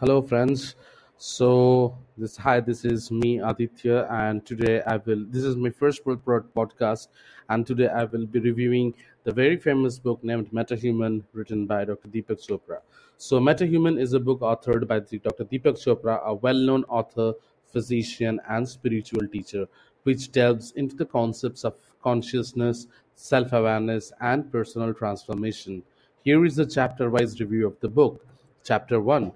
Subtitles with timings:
[0.00, 0.74] Hello, friends.
[1.16, 5.24] So this hi, this is me Aditya, and today I will.
[5.30, 7.08] This is my first podcast,
[7.48, 8.92] and today I will be reviewing
[9.24, 12.08] the very famous book named MetaHuman, written by Dr.
[12.08, 12.80] Deepak Chopra.
[13.16, 15.46] So MetaHuman is a book authored by the Dr.
[15.46, 17.32] Deepak Chopra, a well-known author,
[17.72, 19.66] physician, and spiritual teacher,
[20.02, 25.82] which delves into the concepts of consciousness, self-awareness, and personal transformation.
[26.22, 28.22] Here is a chapter-wise review of the book.
[28.62, 29.32] Chapter 1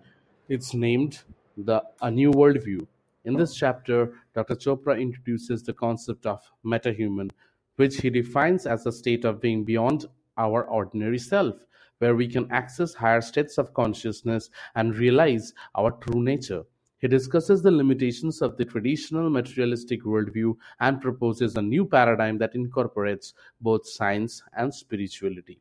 [0.51, 1.23] it's named
[1.57, 2.85] the A New Worldview.
[3.25, 4.57] In this chapter, Dr.
[4.57, 7.31] Chopra introduces the concept of metahuman,
[7.77, 11.55] which he defines as a state of being beyond our ordinary self,
[11.99, 16.65] where we can access higher states of consciousness and realize our true nature.
[16.99, 22.57] He discusses the limitations of the traditional materialistic worldview and proposes a new paradigm that
[22.57, 25.61] incorporates both science and spirituality.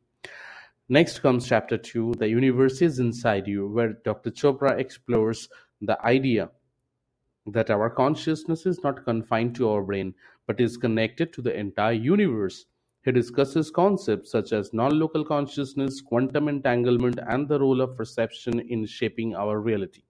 [0.92, 4.32] Next comes chapter 2 The Universe is Inside You, where Dr.
[4.32, 5.48] Chopra explores
[5.80, 6.50] the idea
[7.46, 10.12] that our consciousness is not confined to our brain
[10.48, 12.66] but is connected to the entire universe.
[13.04, 18.58] He discusses concepts such as non local consciousness, quantum entanglement, and the role of perception
[18.58, 20.02] in shaping our reality.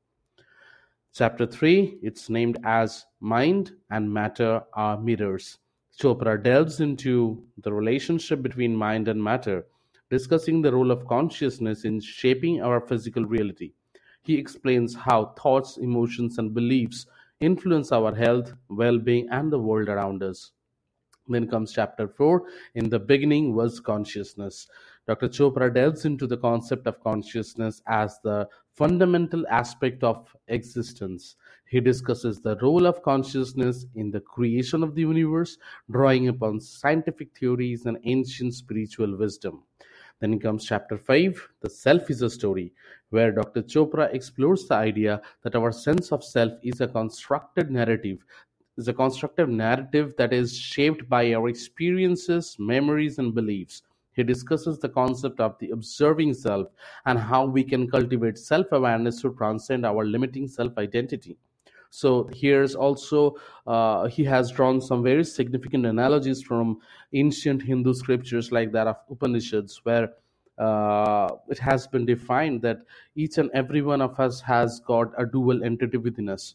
[1.12, 5.58] Chapter 3, it's named as Mind and Matter Are Mirrors.
[6.00, 9.66] Chopra delves into the relationship between mind and matter,
[10.10, 13.72] discussing the role of consciousness in shaping our physical reality.
[14.22, 17.06] He explains how thoughts, emotions, and beliefs
[17.40, 20.52] influence our health, well being, and the world around us.
[21.28, 22.42] Then comes chapter 4
[22.74, 24.66] In the beginning was consciousness.
[25.06, 25.28] Dr.
[25.28, 31.36] Chopra delves into the concept of consciousness as the fundamental aspect of existence.
[31.66, 35.56] He discusses the role of consciousness in the creation of the universe,
[35.90, 39.62] drawing upon scientific theories and ancient spiritual wisdom.
[40.20, 42.72] Then comes chapter 5 The Self is a Story,
[43.08, 43.62] where Dr.
[43.62, 48.24] Chopra explores the idea that our sense of self is a constructed narrative
[48.80, 53.82] is a constructive narrative that is shaped by our experiences, memories, and beliefs.
[54.14, 56.68] He discusses the concept of the observing self
[57.04, 61.36] and how we can cultivate self awareness to transcend our limiting self identity.
[61.90, 63.36] So, here's also,
[63.66, 66.78] uh, he has drawn some very significant analogies from
[67.12, 70.10] ancient Hindu scriptures, like that of Upanishads, where
[70.58, 72.82] uh, it has been defined that
[73.16, 76.54] each and every one of us has got a dual entity within us.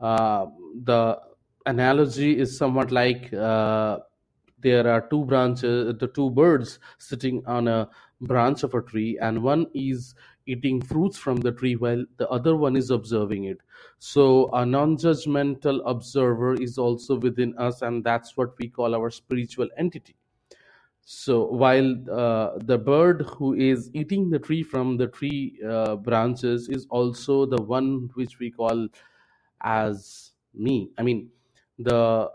[0.00, 0.46] Uh,
[0.84, 1.20] the
[1.66, 3.98] analogy is somewhat like uh,
[4.60, 7.88] there are two branches, the two birds sitting on a
[8.20, 10.14] branch of a tree, and one is
[10.46, 13.58] eating fruits from the tree while the other one is observing it.
[13.98, 19.10] So, a non judgmental observer is also within us, and that's what we call our
[19.10, 20.16] spiritual entity.
[21.04, 26.68] So, while uh, the bird who is eating the tree from the tree uh, branches
[26.68, 28.88] is also the one which we call
[29.62, 30.90] as me.
[30.98, 31.30] I mean,
[31.78, 32.30] the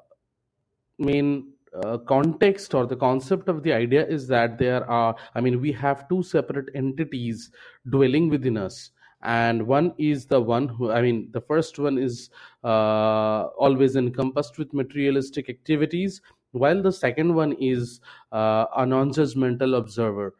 [0.97, 1.53] main
[1.83, 5.71] uh, context or the concept of the idea is that there are, I mean, we
[5.73, 7.51] have two separate entities
[7.89, 8.91] dwelling within us.
[9.21, 12.29] And one is the one who, I mean, the first one is
[12.63, 16.21] uh, always encompassed with materialistic activities,
[16.51, 20.35] while the second one is uh, a non judgmental observer.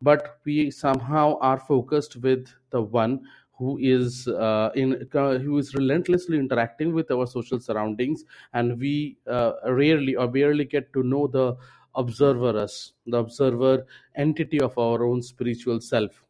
[0.00, 3.26] But we somehow are focused with the one
[3.60, 9.18] who is uh, in uh, who is relentlessly interacting with our social surroundings and we
[9.26, 11.46] uh, rarely or barely get to know the
[11.94, 16.24] observer us the observer entity of our own spiritual self.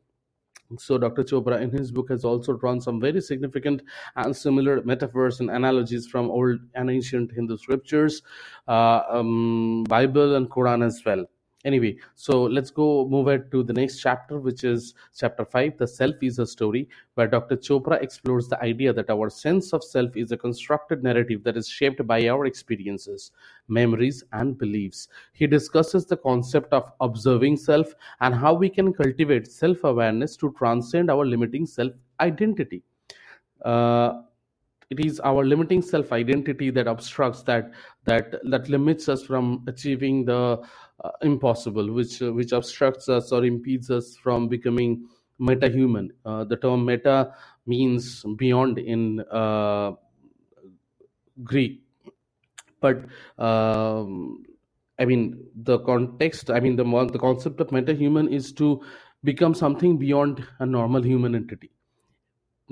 [0.79, 3.83] So dr chopra in his book has also drawn some very significant
[4.17, 8.23] and similar metaphors and analogies from old and ancient hindu scriptures
[8.69, 11.27] uh, um, bible and quran as well
[11.65, 15.87] anyway so let's go move ahead to the next chapter which is chapter 5 the
[15.87, 20.17] self is a story where dr chopra explores the idea that our sense of self
[20.17, 23.33] is a constructed narrative that is shaped by our experiences
[23.69, 25.07] memories and beliefs.
[25.33, 30.53] He discusses the concept of observing self and how we can cultivate self awareness to
[30.59, 32.83] transcend our limiting self identity
[33.65, 34.23] uh,
[34.91, 37.71] it is our limiting self identity that obstructs that
[38.05, 40.61] that that limits us from achieving the
[41.23, 45.07] impossible which uh, which obstructs us or impedes us from becoming
[45.39, 46.13] meta-human.
[46.25, 47.35] Uh, the term meta
[47.67, 49.93] means beyond in uh,
[51.43, 51.83] greek.
[52.81, 53.05] But
[53.39, 54.45] um,
[55.01, 55.23] i mean
[55.69, 58.81] the context i mean the the concept of meta-human is to
[59.25, 61.71] become something beyond a normal human entity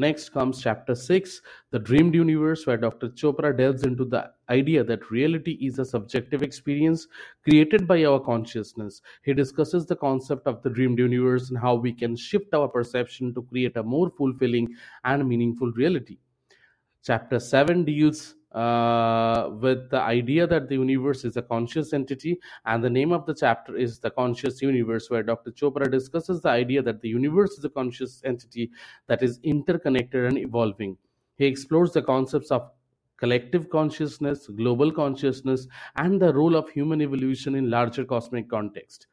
[0.00, 1.42] Next comes chapter 6,
[1.72, 3.08] The Dreamed Universe, where Dr.
[3.08, 7.08] Chopra delves into the idea that reality is a subjective experience
[7.42, 9.02] created by our consciousness.
[9.24, 13.34] He discusses the concept of the dreamed universe and how we can shift our perception
[13.34, 14.68] to create a more fulfilling
[15.02, 16.18] and meaningful reality.
[17.02, 22.82] Chapter 7 deals uh, with the idea that the universe is a conscious entity, and
[22.82, 25.52] the name of the chapter is The Conscious Universe, where Dr.
[25.52, 28.70] Chopra discusses the idea that the universe is a conscious entity
[29.06, 30.96] that is interconnected and evolving.
[31.36, 32.70] He explores the concepts of
[33.16, 35.66] collective consciousness, global consciousness,
[35.96, 39.06] and the role of human evolution in larger cosmic context.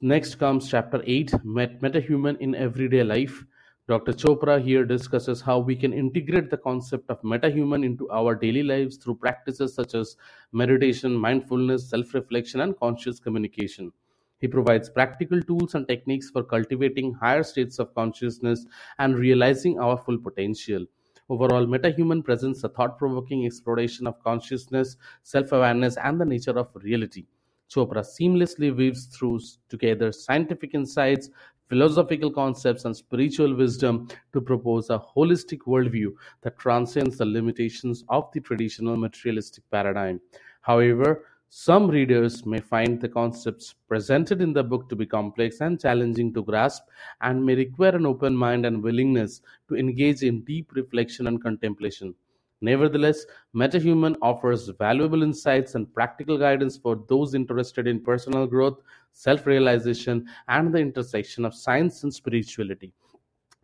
[0.00, 3.44] Next comes chapter 8 Met- Metahuman in Everyday Life.
[3.88, 4.12] Dr.
[4.12, 8.96] Chopra here discusses how we can integrate the concept of metahuman into our daily lives
[8.98, 10.16] through practices such as
[10.52, 13.92] meditation, mindfulness, self reflection, and conscious communication.
[14.40, 18.64] He provides practical tools and techniques for cultivating higher states of consciousness
[18.98, 20.86] and realizing our full potential.
[21.28, 26.68] Overall, metahuman presents a thought provoking exploration of consciousness, self awareness, and the nature of
[26.76, 27.26] reality.
[27.70, 31.30] Chopra seamlessly weaves through together scientific insights,
[31.68, 36.12] philosophical concepts, and spiritual wisdom to propose a holistic worldview
[36.42, 40.20] that transcends the limitations of the traditional materialistic paradigm.
[40.62, 45.80] However, some readers may find the concepts presented in the book to be complex and
[45.80, 46.82] challenging to grasp
[47.22, 52.14] and may require an open mind and willingness to engage in deep reflection and contemplation.
[52.60, 53.24] Nevertheless,
[53.54, 58.82] MetaHuman offers valuable insights and practical guidance for those interested in personal growth,
[59.18, 62.92] self realization, and the intersection of science and spirituality.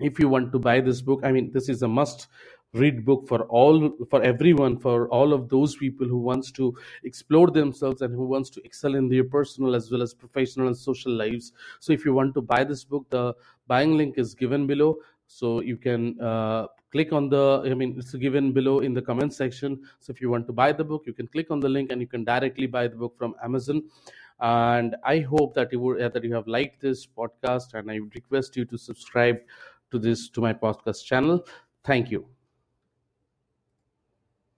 [0.00, 2.26] If you want to buy this book i mean this is a must
[2.82, 3.76] read book for all
[4.10, 6.74] for everyone for all of those people who wants to
[7.04, 10.76] explore themselves and who wants to excel in their personal as well as professional and
[10.76, 11.52] social lives.
[11.78, 13.34] So if you want to buy this book the
[13.68, 14.96] buying link is given below.
[15.26, 19.32] So you can uh, click on the i mean it's given below in the comment
[19.42, 19.78] section.
[20.00, 22.00] So if you want to buy the book you can click on the link and
[22.00, 23.84] you can directly buy the book from amazon
[24.44, 28.56] and i hope that you would, that you have liked this podcast and i request
[28.56, 29.38] you to subscribe
[29.90, 31.46] to this to my podcast channel.
[31.84, 32.33] Thank you